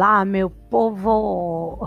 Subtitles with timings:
[0.00, 1.86] Olá, meu povo!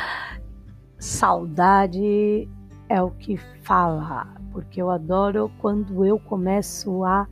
[1.00, 2.46] Saudade
[2.86, 7.26] é o que fala, porque eu adoro quando eu começo a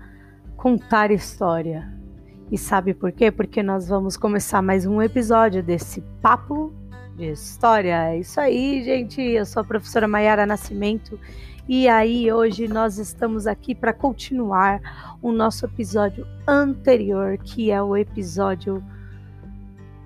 [0.57, 1.93] contar história.
[2.51, 3.31] E sabe por quê?
[3.31, 6.73] Porque nós vamos começar mais um episódio desse papo
[7.15, 8.13] de história.
[8.13, 9.21] É isso aí, gente.
[9.21, 11.21] Eu sou a professora Maiara Nascimento
[11.69, 17.95] e aí hoje nós estamos aqui para continuar o nosso episódio anterior, que é o
[17.95, 18.83] episódio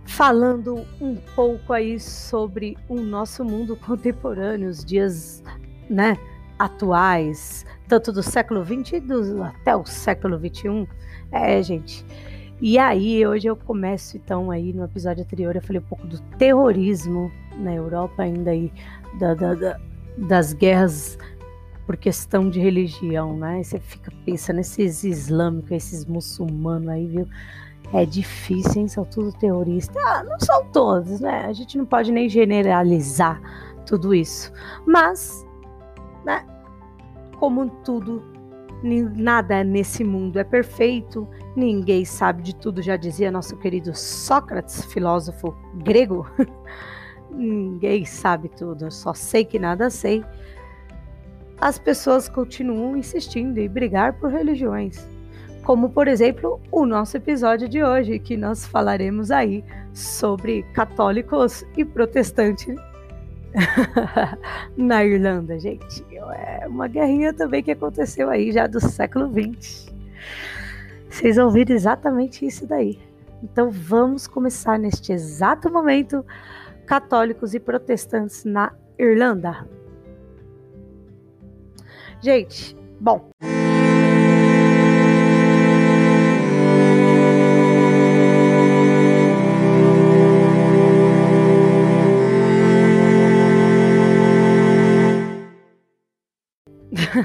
[0.07, 5.43] falando um pouco aí sobre o nosso mundo contemporâneo, os dias,
[5.91, 6.17] né,
[6.59, 9.03] atuais, tanto do século XX
[9.45, 10.89] até o século XXI.
[11.31, 12.05] É, gente.
[12.61, 16.19] E aí, hoje eu começo, então, aí no episódio anterior, eu falei um pouco do
[16.39, 18.73] terrorismo na Europa, ainda aí,
[19.19, 19.81] da, da, da,
[20.17, 21.19] das guerras
[21.87, 23.63] por questão de religião, né?
[23.63, 27.29] Você fica pensando nesses islâmicos, esses muçulmanos aí, viu?
[27.93, 28.89] É difícil, hein?
[28.89, 29.97] São tudo terroristas.
[29.97, 31.47] Ah, não são todos, né?
[31.47, 33.41] A gente não pode nem generalizar
[33.87, 34.53] tudo isso.
[34.85, 35.47] Mas,
[36.25, 36.45] né?
[37.39, 38.23] Como tudo,
[38.83, 45.57] nada nesse mundo é perfeito, ninguém sabe de tudo, já dizia nosso querido Sócrates, filósofo
[45.75, 46.27] grego.
[47.31, 50.25] ninguém sabe tudo, só sei que nada sei.
[51.61, 55.17] As pessoas continuam insistindo em brigar por religiões
[55.67, 61.85] como por exemplo o nosso episódio de hoje, que nós falaremos aí sobre católicos e
[61.85, 62.77] protestantes
[64.79, 66.07] na Irlanda, gente.
[66.13, 69.93] É uma guerrinha também que aconteceu aí já do século XX.
[71.11, 73.01] Vocês ouviram exatamente isso daí.
[73.43, 76.25] Então vamos começar neste exato momento
[76.87, 79.67] católicos e protestantes na Irlanda.
[82.23, 83.31] Gente, bom.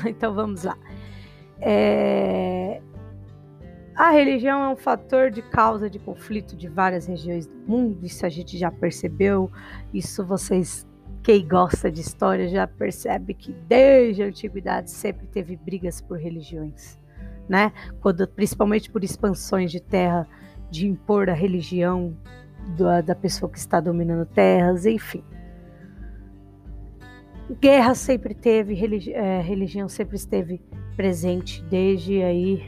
[0.06, 0.78] então vamos lá.
[1.60, 2.82] É...
[3.96, 8.26] A religião é um fator de causa de conflito de várias regiões do mundo, isso
[8.26, 9.52] a gente já percebeu,
[9.94, 10.88] isso vocês,
[11.24, 17.00] quem gosta de história, já percebe que desde a antiguidade sempre teve brigas por religiões,
[17.48, 17.72] né?
[18.02, 20.28] Quando, principalmente por expansões de terra,
[20.70, 22.18] de impor a religião
[22.78, 25.24] da, da pessoa que está dominando terras, enfim.
[27.60, 30.62] Guerra sempre teve, religi é, religião sempre esteve
[30.96, 32.64] presente desde aí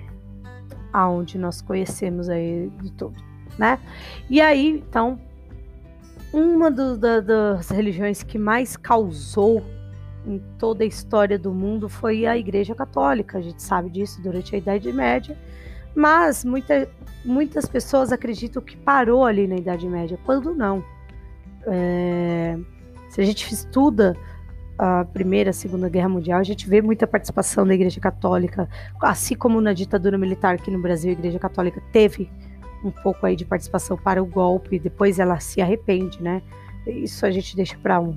[0.91, 3.15] aonde nós conhecemos aí de tudo,
[3.57, 3.79] né?
[4.29, 5.19] E aí, então,
[6.33, 9.63] uma do, da, das religiões que mais causou
[10.25, 13.37] em toda a história do mundo foi a Igreja Católica.
[13.37, 15.37] A gente sabe disso durante a Idade Média,
[15.95, 16.89] mas muita,
[17.23, 20.83] muitas pessoas acreditam que parou ali na Idade Média, quando não.
[21.67, 22.57] É,
[23.09, 24.17] se a gente estuda
[24.77, 28.67] a Primeira, a Segunda Guerra Mundial, a gente vê muita participação da Igreja Católica,
[29.01, 32.29] assim como na ditadura militar aqui no Brasil, a Igreja Católica teve
[32.83, 36.41] um pouco aí de participação para o golpe, depois ela se arrepende, né?
[36.85, 38.15] Isso a gente deixa para um,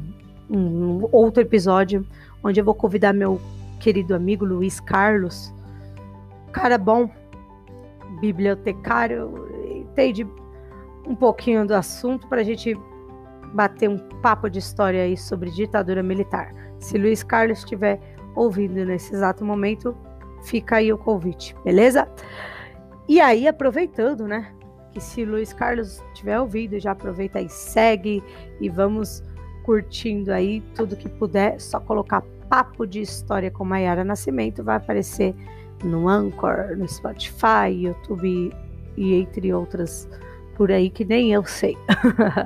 [0.50, 2.06] um, outro episódio,
[2.43, 3.41] onde eu vou convidar meu
[3.78, 5.53] querido amigo Luiz Carlos,
[6.53, 7.09] cara bom,
[8.21, 10.26] bibliotecário, entende
[11.06, 12.76] um pouquinho do assunto para a gente
[13.55, 16.53] bater um papo de história aí sobre ditadura militar.
[16.81, 18.00] Se Luiz Carlos estiver
[18.34, 19.97] ouvindo nesse exato momento,
[20.43, 22.09] fica aí o convite, beleza?
[23.09, 24.53] E aí, aproveitando, né?
[24.97, 28.25] Que se Luiz Carlos estiver ouvindo, já aproveita e segue
[28.59, 29.23] e vamos
[29.62, 31.61] curtindo aí tudo que puder.
[31.61, 35.35] Só colocar Papo de História com Maiara Nascimento vai aparecer
[35.85, 38.51] no Anchor, no Spotify, YouTube
[38.97, 40.09] e entre outras
[40.55, 41.77] por aí que nem eu sei.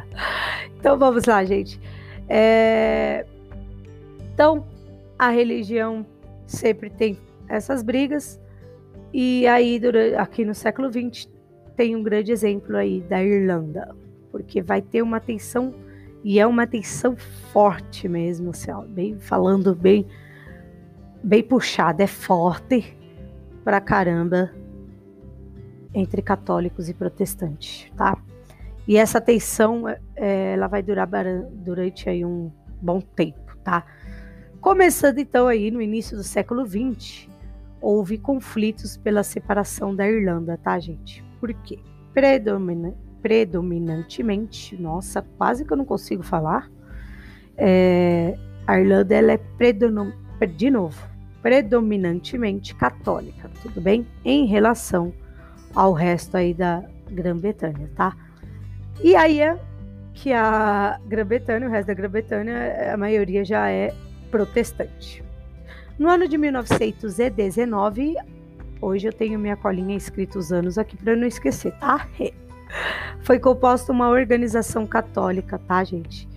[0.77, 1.81] então vamos lá, gente.
[2.29, 3.25] É...
[4.35, 4.67] Então,
[5.17, 6.05] a religião
[6.49, 7.17] sempre tem
[7.47, 8.41] essas brigas,
[9.15, 9.81] e aí,
[10.19, 11.29] aqui no século XX,
[11.81, 13.97] tem um grande exemplo aí da Irlanda,
[14.31, 15.75] porque vai ter uma tensão,
[16.23, 20.07] e é uma tensão forte mesmo, assim, ó, bem, falando bem,
[21.25, 22.95] bem puxada, é forte
[23.65, 24.51] pra caramba
[25.95, 28.23] entre católicos e protestantes, tá?
[28.87, 31.09] E essa tensão, é, ela vai durar
[31.51, 32.53] durante aí um
[32.83, 33.87] bom tempo, tá?
[34.61, 37.27] Começando então aí no início do século XX,
[37.81, 41.30] houve conflitos pela separação da Irlanda, tá, gente?
[41.41, 41.79] Por quê?
[42.13, 46.71] Predomina predominantemente, nossa, quase que eu não consigo falar.
[47.57, 49.41] É, a Irlanda ela é
[50.47, 51.07] de novo,
[51.43, 54.07] predominantemente católica, tudo bem?
[54.25, 55.13] Em relação
[55.75, 58.17] ao resto aí da Grã-Bretanha, tá?
[59.03, 59.59] E aí é
[60.15, 63.95] que a Grã-Bretanha, o resto da Grã-Bretanha, a maioria já é
[64.31, 65.23] protestante.
[65.99, 68.15] No ano de 1919,
[68.81, 72.09] hoje eu tenho minha colinha escrita os anos aqui para não esquecer, tá?
[73.23, 76.29] Foi composta uma organização católica, tá, gente?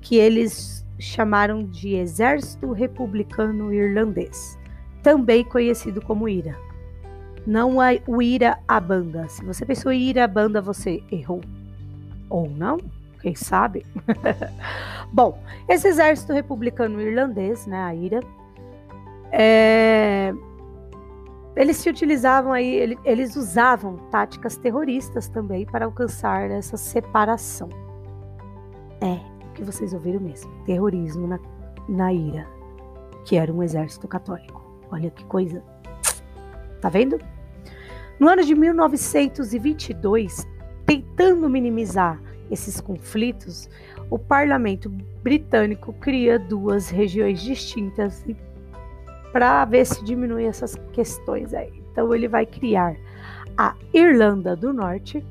[0.00, 4.58] Que eles chamaram de Exército Republicano Irlandês,
[5.02, 6.56] também conhecido como IRA.
[7.46, 9.28] Não é o IRA a banda.
[9.28, 11.40] Se você pensou em IRA a banda, você errou.
[12.28, 12.78] Ou não?
[13.22, 13.86] Quem sabe?
[15.12, 18.20] Bom, esse exército republicano irlandês, né, a IRA,
[19.32, 20.34] é...
[21.58, 27.68] eles se utilizavam aí, eles usavam táticas terroristas também para alcançar essa separação.
[29.00, 31.40] É, o que vocês ouviram mesmo, terrorismo na,
[31.88, 32.46] na IRA,
[33.24, 34.62] que era um exército católico.
[34.88, 35.60] Olha que coisa.
[36.80, 37.18] Tá vendo?
[38.20, 40.46] No ano de 1922,
[40.86, 42.22] tentando minimizar
[42.52, 43.68] esses conflitos,
[44.08, 44.88] o parlamento
[45.24, 48.24] britânico cria duas regiões distintas
[49.32, 51.72] para ver se diminui essas questões aí.
[51.92, 52.96] Então ele vai criar
[53.56, 55.24] a Irlanda do Norte,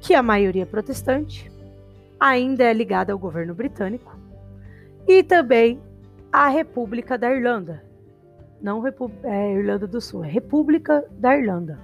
[0.00, 1.50] que a maioria é protestante,
[2.18, 4.16] ainda é ligada ao governo britânico,
[5.06, 5.80] e também
[6.32, 7.82] a República da Irlanda.
[8.60, 11.78] Não Repu é Irlanda do Sul, é República da Irlanda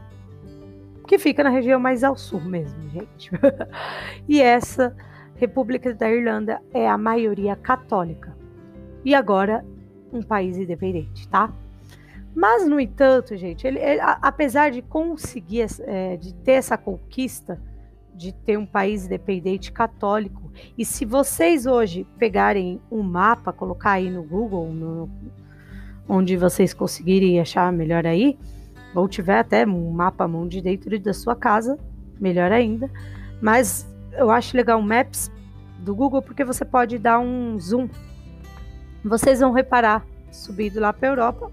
[1.12, 3.30] que fica na região mais ao sul mesmo, gente.
[4.26, 4.96] e essa
[5.36, 8.34] República da Irlanda é a maioria católica.
[9.04, 9.62] E agora
[10.12, 11.52] um país independente, tá?
[12.34, 17.60] Mas, no entanto, gente, ele, ele apesar de conseguir, é, de ter essa conquista
[18.14, 24.10] de ter um país independente católico, e se vocês hoje pegarem um mapa, colocar aí
[24.10, 25.10] no Google, no,
[26.08, 28.38] onde vocês conseguirem achar melhor aí,
[28.94, 31.78] ou tiver até um mapa mundi dentro da sua casa,
[32.20, 32.90] melhor ainda.
[33.40, 35.30] Mas eu acho legal o Maps
[35.78, 37.88] do Google porque você pode dar um zoom.
[39.04, 41.50] Vocês vão reparar, subindo lá para a Europa,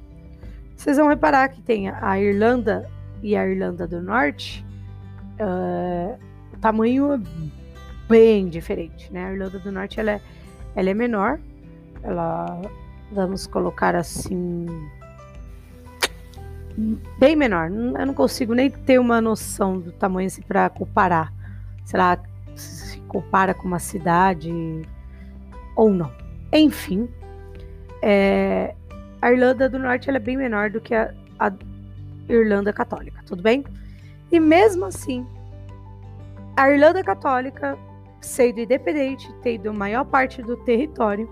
[0.75, 2.89] vocês vão reparar que tem a Irlanda
[3.21, 4.65] e a Irlanda do Norte,
[5.39, 6.17] uh,
[6.53, 7.19] o tamanho é
[8.07, 9.25] bem diferente, né?
[9.25, 10.21] A Irlanda do Norte ela é,
[10.75, 11.39] ela é menor,
[12.03, 12.61] ela
[13.11, 14.65] vamos colocar assim
[17.17, 17.69] bem menor.
[17.69, 21.33] Eu não consigo nem ter uma noção do tamanho assim para comparar.
[21.83, 22.19] Será
[22.55, 24.51] se compara com uma cidade
[25.75, 26.11] ou não.
[26.53, 27.09] Enfim,
[28.01, 28.75] é,
[29.21, 31.51] a Irlanda do Norte é bem menor do que a, a
[32.27, 33.63] Irlanda Católica, tudo bem?
[34.31, 35.25] E mesmo assim,
[36.55, 37.77] a Irlanda Católica,
[38.21, 41.29] sendo independente, tendo a maior parte do território,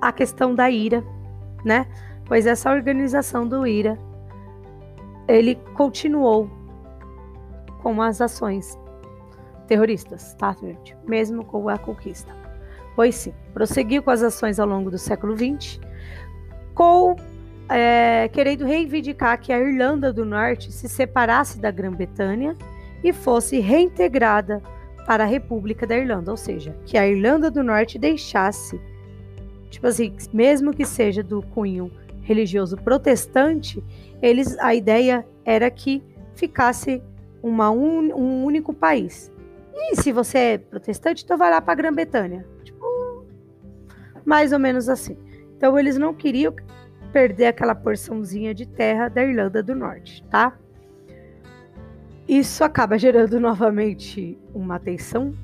[0.00, 1.04] a questão da ira,
[1.64, 1.86] né?
[2.32, 3.98] pois essa organização do IRA
[5.28, 6.50] ele continuou
[7.82, 8.78] com as ações
[9.66, 10.96] terroristas, tá, gente?
[11.06, 12.41] Mesmo com a conquista.
[12.94, 15.80] Pois sim, prosseguiu com as ações ao longo do século XX,
[16.74, 17.16] com
[17.68, 22.56] é, querendo reivindicar que a Irlanda do Norte se separasse da Grã-Bretanha
[23.02, 24.62] e fosse reintegrada
[25.06, 28.80] para a República da Irlanda, ou seja, que a Irlanda do Norte deixasse,
[29.70, 33.82] tipo assim, mesmo que seja do cunho religioso protestante,
[34.20, 36.02] eles a ideia era que
[36.34, 37.02] ficasse
[37.42, 39.32] uma un, um único país.
[39.74, 42.46] E se você é protestante, então vai lá para a Grã-Bretanha.
[44.24, 45.16] Mais ou menos assim.
[45.56, 46.54] Então eles não queriam
[47.12, 50.56] perder aquela porçãozinha de terra da Irlanda do Norte, tá?
[52.26, 55.34] Isso acaba gerando novamente uma tensão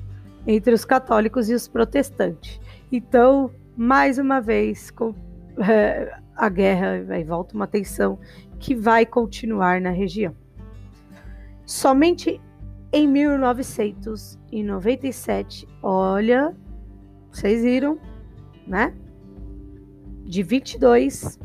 [0.47, 2.59] entre os católicos e os protestantes.
[2.91, 5.13] Então, mais uma vez, com,
[5.59, 8.17] é, a guerra vai volta uma tensão
[8.57, 10.35] que vai continuar na região.
[11.65, 12.41] Somente
[12.91, 16.55] em 1997, olha,
[17.31, 17.99] vocês viram,
[18.69, 18.93] né?
[20.23, 21.39] De 22,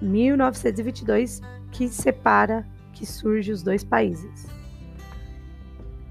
[0.00, 4.46] 1922, que separa, que surge os dois países.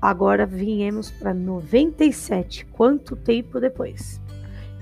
[0.02, 4.22] Agora viemos para 97, quanto tempo depois?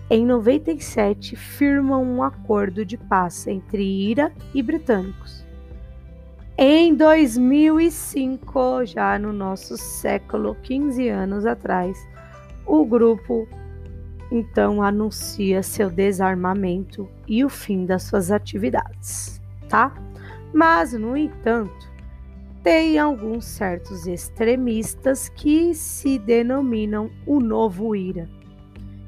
[0.10, 5.46] Em 97, firmam um acordo de paz entre Ira e britânicos.
[6.58, 11.98] Em 2005, já no nosso século, 15 anos atrás,
[12.66, 13.48] o grupo
[14.32, 19.94] então anuncia seu desarmamento e o fim das suas atividades, tá?
[20.54, 21.92] Mas, no entanto,
[22.64, 28.28] tem alguns certos extremistas que se denominam o novo IRA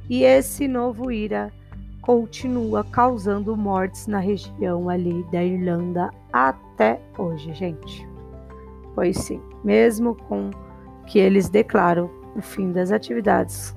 [0.09, 1.51] e esse novo IRA
[2.01, 8.07] continua causando mortes na região ali da Irlanda até hoje, gente.
[8.95, 9.41] Pois sim.
[9.63, 10.49] mesmo com
[11.05, 13.75] que eles declaram o fim das atividades,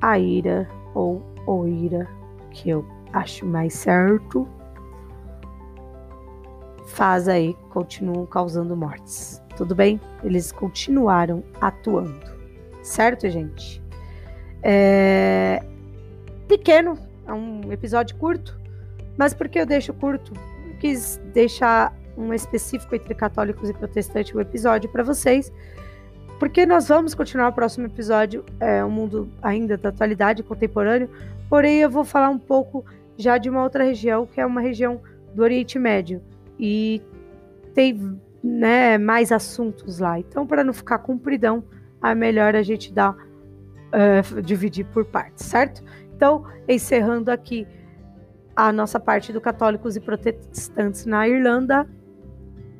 [0.00, 2.08] a ira ou o ira,
[2.50, 4.48] que eu acho mais certo,
[6.86, 9.42] faz aí, continuam causando mortes.
[9.56, 10.00] Tudo bem?
[10.22, 12.26] Eles continuaram atuando,
[12.82, 13.82] certo, gente?
[14.62, 15.62] É
[16.48, 18.58] pequeno, é um episódio curto,
[19.16, 20.32] mas por que eu deixo curto?
[20.66, 25.52] Eu quis deixar um específico entre católicos e protestantes o episódio para vocês,
[26.40, 31.10] porque nós vamos continuar o próximo episódio, é um mundo ainda da atualidade contemporâneo,
[31.50, 32.82] porém eu vou falar um pouco
[33.18, 35.02] já de uma outra região, que é uma região
[35.34, 36.22] do Oriente Médio,
[36.58, 37.02] e
[37.74, 40.18] tem né, mais assuntos lá.
[40.18, 41.62] Então, para não ficar compridão,
[42.02, 45.84] é melhor a gente dar uh, dividir por partes, certo?
[46.16, 47.68] Então, encerrando aqui
[48.56, 51.86] a nossa parte do católicos e protestantes na Irlanda.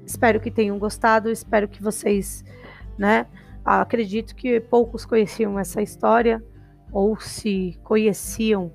[0.06, 2.42] Espero que tenham gostado, espero que vocês,
[2.96, 3.26] né?
[3.64, 6.42] Acredito que poucos conheciam essa história,
[6.92, 8.72] ou se conheciam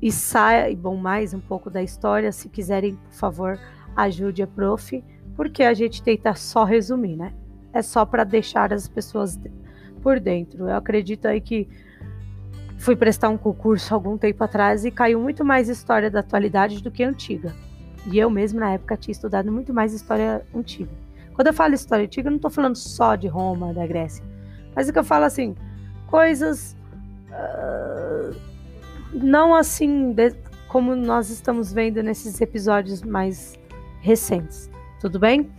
[0.00, 2.32] e saibam mais um pouco da história.
[2.32, 3.58] Se quiserem, por favor,
[3.96, 5.04] ajude a prof,
[5.36, 7.32] porque a gente tenta só resumir, né?
[7.72, 9.38] É só para deixar as pessoas
[10.02, 10.68] por dentro.
[10.68, 11.68] Eu acredito aí que
[12.78, 16.90] fui prestar um concurso algum tempo atrás e caiu muito mais história da atualidade do
[16.90, 17.54] que antiga.
[18.10, 20.90] E eu mesmo, na época, tinha estudado muito mais história antiga.
[21.34, 24.24] Quando eu falo história antiga, eu não estou falando só de Roma, da Grécia.
[24.74, 25.54] Mas o que eu falo assim,
[26.06, 26.76] coisas.
[27.30, 28.36] Uh,
[29.12, 30.34] não assim de,
[30.68, 33.58] como nós estamos vendo nesses episódios mais
[34.00, 34.70] recentes.
[35.00, 35.50] Tudo bem?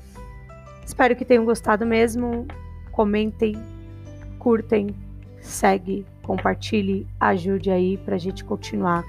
[0.86, 2.48] Espero que tenham gostado mesmo.
[2.92, 3.56] Comentem,
[4.38, 4.96] curtem,
[5.42, 9.04] segue, compartilhe, ajude aí para a gente continuar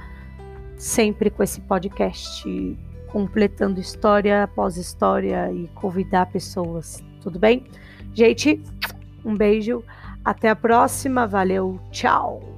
[0.77, 2.49] sempre com esse podcast
[3.15, 7.65] completando história após história e convidar pessoas, tudo bem?
[8.13, 8.61] Gente,
[9.25, 9.85] um beijo,
[10.25, 12.54] até a próxima, valeu, tchau!